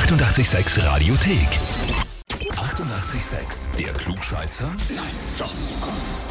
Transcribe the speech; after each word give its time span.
886 0.00 0.84
Radiothek. 0.84 1.48
88,6. 2.28 3.74
Der 3.78 3.94
Klugscheißer? 3.94 4.66
Nein, 4.94 5.04
doch. 5.38 5.50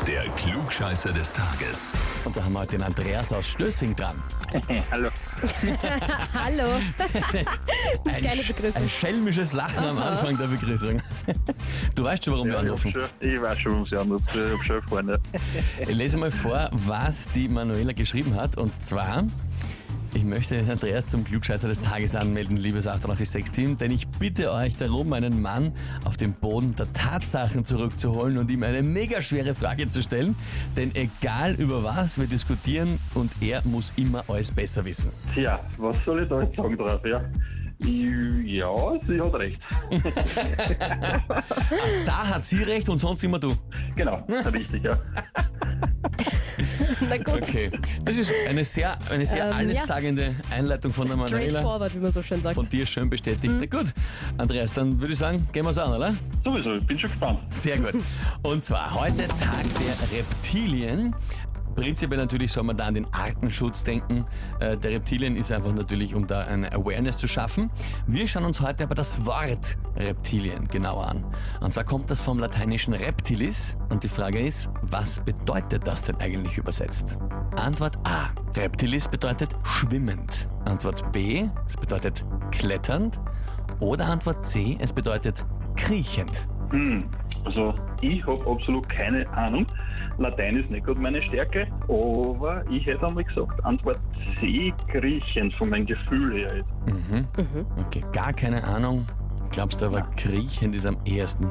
Der 0.05 0.23
Klugscheißer 0.35 1.11
des 1.11 1.33
Tages. 1.33 1.93
Und 2.25 2.37
da 2.37 2.43
haben 2.43 2.53
wir 2.53 2.59
heute 2.59 2.77
den 2.77 2.83
Andreas 2.83 3.33
aus 3.33 3.47
Stößing 3.49 3.95
dran. 3.95 4.15
Hallo. 4.91 5.09
Hallo. 6.35 6.63
Ein, 8.05 8.21
Geile 8.21 8.43
Begrüßung. 8.43 8.83
ein 8.83 8.89
schelmisches 8.89 9.51
Lachen 9.53 9.83
am 9.83 9.97
Anfang 9.97 10.37
der 10.37 10.45
Begrüßung. 10.45 11.01
Du 11.95 12.03
weißt 12.03 12.23
schon, 12.23 12.33
warum 12.35 12.47
wir 12.49 12.53
Ja, 12.53 12.59
ich, 12.61 12.69
hab 12.69 12.85
anrufen. 12.85 12.91
schon, 12.91 13.29
ich 13.31 13.41
weiß 13.41 13.59
schon, 13.59 13.71
warum 13.71 13.85
Sie 13.87 13.97
anrufen. 13.97 14.25
Ich 14.63 14.69
habe 14.69 14.83
schon. 14.87 15.09
Ja. 15.09 15.17
Ich 15.79 15.95
lese 15.95 16.17
mal 16.17 16.29
vor, 16.29 16.69
was 16.71 17.27
die 17.29 17.49
Manuela 17.49 17.93
geschrieben 17.93 18.35
hat. 18.35 18.57
Und 18.57 18.79
zwar, 18.81 19.23
ich 20.15 20.23
möchte 20.23 20.55
den 20.55 20.69
Andreas 20.69 21.07
zum 21.07 21.25
Klugscheißer 21.25 21.67
des 21.67 21.81
Tages 21.81 22.15
anmelden, 22.15 22.55
liebes 22.55 22.87
886-Team, 22.87 23.77
denn 23.77 23.91
ich 23.91 24.07
bitte 24.07 24.51
euch 24.51 24.77
darum, 24.77 25.11
einen 25.11 25.41
Mann 25.41 25.73
auf 26.05 26.15
den 26.15 26.33
Boden 26.33 26.73
der 26.75 26.91
Tatsachen 26.93 27.65
zurückzuholen 27.65 28.37
und 28.37 28.49
ihm 28.49 28.63
eine 28.63 28.81
mega 28.81 29.21
schwere 29.21 29.53
Frage 29.53 29.87
zu 29.87 30.01
stellen. 30.01 30.35
Denn 30.77 30.95
egal 30.95 31.55
über 31.55 31.83
was 31.83 32.17
wir 32.17 32.27
diskutieren 32.27 32.97
und 33.13 33.31
er 33.41 33.61
muss 33.65 33.91
immer 33.97 34.23
alles 34.29 34.51
besser 34.51 34.85
wissen. 34.85 35.11
Tja, 35.33 35.59
was 35.77 35.97
soll 36.05 36.23
ich 36.23 36.29
da 36.29 36.41
jetzt 36.41 36.55
sagen 36.55 36.77
drauf? 36.77 37.01
Ja, 37.05 37.21
ja 37.79 38.99
sie 39.07 39.21
hat 39.21 39.33
recht. 39.33 39.59
Da 42.05 42.29
hat 42.29 42.43
sie 42.43 42.63
recht 42.63 42.87
und 42.87 42.99
sonst 42.99 43.23
immer 43.23 43.39
du. 43.39 43.55
Genau, 43.95 44.23
richtig, 44.53 44.83
ja. 44.83 44.99
Na 47.09 47.17
gut. 47.17 47.41
Okay. 47.43 47.71
Das 48.03 48.17
ist 48.17 48.31
eine 48.47 48.63
sehr, 48.63 48.97
eine 49.09 49.25
sehr 49.25 49.45
Ähm, 49.47 49.53
allessagende 49.53 50.35
Einleitung 50.51 50.93
von 50.93 51.07
der 51.07 51.17
Manuela. 51.17 51.49
Straightforward, 51.49 51.93
wie 51.95 51.99
man 51.99 52.11
so 52.11 52.21
schön 52.23 52.41
sagt. 52.41 52.55
Von 52.55 52.69
dir 52.69 52.85
schön 52.85 53.09
bestätigt. 53.09 53.53
Mhm. 53.53 53.67
Na 53.69 53.79
gut, 53.79 53.93
Andreas, 54.37 54.73
dann 54.73 54.99
würde 54.99 55.13
ich 55.13 55.19
sagen, 55.19 55.47
gehen 55.51 55.65
wir's 55.65 55.77
an, 55.77 55.93
oder? 55.93 56.15
Sowieso, 56.43 56.75
ich 56.75 56.85
bin 56.85 56.99
schon 56.99 57.09
gespannt. 57.09 57.39
Sehr 57.53 57.77
gut. 57.77 57.95
Und 58.43 58.63
zwar 58.63 58.93
heute 58.93 59.27
Tag 59.27 59.63
der 59.79 60.17
Reptilien. 60.19 61.15
Prinzipiell 61.75 62.19
natürlich 62.19 62.51
soll 62.53 62.63
man 62.63 62.77
da 62.77 62.85
an 62.85 62.93
den 62.93 63.05
Artenschutz 63.13 63.83
denken. 63.83 64.25
Äh, 64.59 64.77
der 64.77 64.91
Reptilien 64.91 65.35
ist 65.35 65.51
einfach 65.51 65.73
natürlich, 65.73 66.15
um 66.15 66.25
da 66.25 66.45
eine 66.45 66.71
Awareness 66.71 67.17
zu 67.17 67.27
schaffen. 67.27 67.69
Wir 68.07 68.27
schauen 68.27 68.45
uns 68.45 68.61
heute 68.61 68.83
aber 68.83 68.95
das 68.95 69.25
Wort 69.25 69.77
Reptilien 69.97 70.67
genauer 70.69 71.09
an. 71.09 71.25
Und 71.59 71.71
zwar 71.71 71.83
kommt 71.83 72.09
das 72.09 72.21
vom 72.21 72.39
lateinischen 72.39 72.93
Reptilis. 72.93 73.77
Und 73.89 74.03
die 74.03 74.07
Frage 74.07 74.39
ist, 74.39 74.69
was 74.83 75.19
bedeutet 75.19 75.85
das 75.85 76.03
denn 76.03 76.15
eigentlich 76.17 76.57
übersetzt? 76.57 77.17
Antwort 77.57 77.97
A. 78.07 78.29
Reptilis 78.57 79.09
bedeutet 79.09 79.55
schwimmend. 79.63 80.47
Antwort 80.65 81.11
B. 81.11 81.47
Es 81.65 81.75
bedeutet 81.75 82.25
kletternd. 82.51 83.19
Oder 83.79 84.05
Antwort 84.05 84.45
C. 84.45 84.77
Es 84.79 84.93
bedeutet 84.93 85.45
kriechend. 85.75 86.47
Hm, 86.71 87.09
also, 87.43 87.73
ich 88.01 88.25
habe 88.25 88.49
absolut 88.49 88.87
keine 88.89 89.27
Ahnung. 89.29 89.67
Latein 90.17 90.57
ist 90.57 90.69
nicht 90.69 90.85
gerade 90.85 90.99
meine 90.99 91.21
Stärke, 91.23 91.67
aber 91.83 92.63
ich 92.69 92.85
hätte 92.85 93.05
einmal 93.05 93.23
gesagt, 93.23 93.63
Antwort 93.65 93.99
C, 94.39 94.73
kriechend 94.91 95.53
von 95.55 95.69
meinem 95.69 95.85
Gefühl 95.85 96.33
her. 96.33 96.57
Jetzt. 96.57 96.69
Mhm. 97.07 97.65
Okay, 97.85 98.01
gar 98.13 98.31
keine 98.33 98.63
Ahnung. 98.63 99.05
Glaubst 99.51 99.81
du 99.81 99.85
aber, 99.85 100.01
kriechend 100.17 100.73
ist 100.75 100.85
am 100.85 100.97
ehesten 101.05 101.49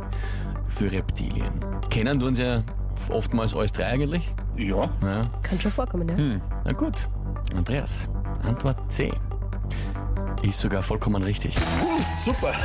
für 0.66 0.90
Reptilien. 0.90 1.52
Kennen 1.90 2.18
du 2.18 2.26
uns 2.26 2.38
ja 2.38 2.62
oftmals 3.10 3.54
alles 3.54 3.72
drei 3.72 3.86
eigentlich? 3.86 4.34
Ja, 4.56 4.90
Ja. 5.02 5.30
Kann 5.42 5.60
schon 5.60 5.70
vorkommen, 5.70 6.08
ja. 6.08 6.16
Hm, 6.16 6.40
na 6.64 6.72
gut. 6.72 7.08
Andreas, 7.56 8.08
Antwort 8.46 8.90
C. 8.90 9.12
Ist 10.42 10.58
sogar 10.60 10.82
vollkommen 10.82 11.22
richtig. 11.22 11.56
super. 12.24 12.52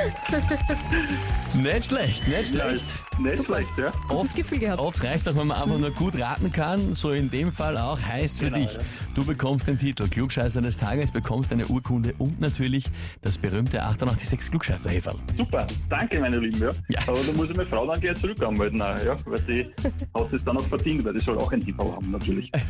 Nicht 1.54 1.86
schlecht, 1.86 2.28
nicht 2.28 2.46
schlecht. 2.48 2.86
nicht 3.18 3.36
Super. 3.36 3.56
schlecht, 3.56 3.76
ja. 3.76 3.90
Gutes 4.08 4.34
Gefühl 4.34 4.58
gehabt. 4.60 4.78
Oft 4.78 5.02
reicht 5.02 5.28
auch, 5.28 5.36
wenn 5.36 5.48
man 5.48 5.60
einfach 5.60 5.78
nur 5.78 5.90
gut 5.90 6.18
raten 6.18 6.52
kann. 6.52 6.94
So 6.94 7.10
in 7.10 7.28
dem 7.28 7.50
Fall 7.52 7.76
auch 7.76 8.00
heißt 8.00 8.38
für 8.38 8.44
Genau, 8.50 8.58
dich, 8.58 8.72
ja. 8.72 8.78
du 9.14 9.24
bekommst 9.26 9.66
den 9.66 9.76
Titel 9.76 10.08
Klugscheißer 10.08 10.60
des 10.60 10.78
Tages, 10.78 11.10
bekommst 11.10 11.52
eine 11.52 11.66
Urkunde 11.66 12.14
und 12.18 12.40
natürlich 12.40 12.84
das 13.22 13.36
berühmte 13.36 13.82
886 13.82 14.50
klugscheißer 14.52 14.90
-Häferl. 14.90 15.16
Super, 15.36 15.66
danke 15.88 16.20
meine 16.20 16.38
Lieben. 16.38 16.60
Ja. 16.60 16.70
Ja. 16.88 17.00
Aber 17.08 17.18
da 17.18 17.32
muss 17.32 17.50
ich 17.50 17.56
meine 17.56 17.68
Frau 17.68 17.84
dann 17.84 18.00
gleich 18.00 18.16
zurück 18.18 18.40
anmelden, 18.42 18.80
auch, 18.80 18.96
ja, 19.04 19.16
weil 19.26 19.44
sie 19.46 19.70
hat 20.14 20.32
es 20.32 20.44
dann 20.44 20.56
auch 20.56 20.62
verdient, 20.66 21.04
weil 21.04 21.14
die 21.14 21.20
soll 21.20 21.36
auch 21.36 21.52
ein 21.52 21.60
Titel 21.60 21.82
haben 21.90 22.10
natürlich. 22.12 22.50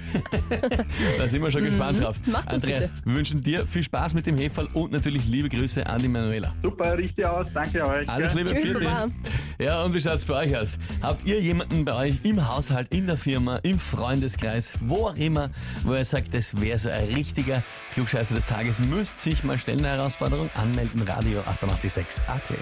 Da 1.18 1.28
sind 1.28 1.42
wir 1.42 1.50
schon 1.50 1.64
gespannt 1.64 2.02
drauf. 2.02 2.16
Mach 2.26 2.44
das 2.46 2.62
Andreas, 2.62 2.92
wir 3.04 3.14
wünschen 3.14 3.42
dir 3.42 3.60
viel 3.66 3.82
Spaß 3.82 4.14
mit 4.14 4.26
dem 4.26 4.36
Heferl 4.38 4.68
und 4.72 4.92
natürlich 4.92 5.26
liebe 5.28 5.48
Grüße 5.48 5.86
an 5.86 6.00
die 6.00 6.08
Manuela. 6.08 6.54
Super, 6.62 6.96
richtig 6.96 7.19
aus, 7.24 7.48
danke 7.52 7.86
euch. 7.86 8.08
Alles? 8.08 8.34
Liebe 8.34 8.52
Tschüss, 8.54 8.72
Baba. 8.72 9.06
dich. 9.06 9.14
Ja, 9.58 9.82
und 9.82 9.92
wie 9.94 10.00
schaut's 10.00 10.24
bei 10.24 10.46
euch 10.46 10.56
aus? 10.56 10.78
Habt 11.02 11.26
ihr 11.26 11.40
jemanden 11.40 11.84
bei 11.84 11.94
euch 11.94 12.20
im 12.22 12.48
Haushalt, 12.48 12.92
in 12.94 13.06
der 13.06 13.16
Firma, 13.16 13.56
im 13.62 13.78
Freundeskreis, 13.78 14.74
wo 14.80 15.08
auch 15.08 15.16
immer, 15.16 15.50
wo 15.84 15.94
ihr 15.94 16.04
sagt, 16.04 16.32
das 16.34 16.60
wäre 16.60 16.78
so 16.78 16.88
ein 16.88 17.04
richtiger 17.14 17.62
Klugscheißer 17.92 18.34
des 18.34 18.46
Tages, 18.46 18.78
müsst 18.80 19.20
sich 19.20 19.44
mal 19.44 19.58
stellen, 19.58 19.80
eine 19.80 19.88
Herausforderung, 19.88 20.48
anmelden, 20.54 21.02
Radio 21.02 21.40
886 21.40 22.22
AT. 22.28 22.54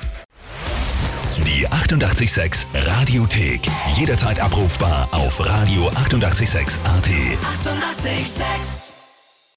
Die 1.47 1.69
88,6 1.69 2.67
Radiothek. 2.75 3.61
Jederzeit 3.95 4.41
abrufbar 4.41 5.09
auf 5.13 5.41
radio886.at. 5.41 7.09
88,6. 7.09 8.09
Eighty-eight, 8.09 8.27
sex. 8.27 8.98